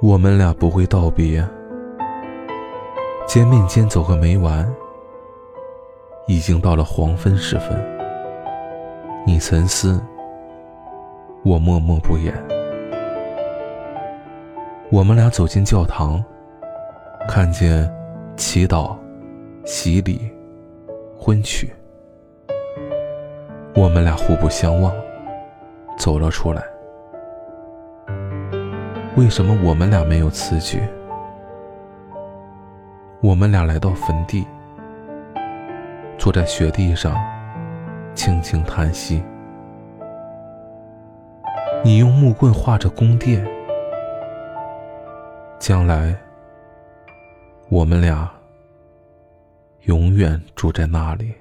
[0.00, 1.44] 我们俩不会道别，
[3.26, 4.66] 见面间走个没完。
[6.28, 7.70] 已经到了黄昏时分，
[9.26, 10.00] 你沉思，
[11.42, 12.32] 我默默不言。
[14.90, 16.22] 我们俩走进教堂，
[17.28, 17.92] 看见
[18.36, 18.96] 祈祷、
[19.64, 20.30] 洗礼、
[21.18, 21.68] 婚娶。
[23.74, 24.94] 我们俩互不相望，
[25.96, 26.62] 走了出来。
[29.16, 30.80] 为什么我们俩没有此举？
[33.20, 34.46] 我们俩来到坟地，
[36.16, 37.16] 坐在雪地上，
[38.14, 39.22] 轻轻叹息。
[41.84, 43.44] 你用木棍画着宫殿，
[45.58, 46.14] 将来
[47.68, 48.30] 我们俩
[49.82, 51.34] 永远住在那里。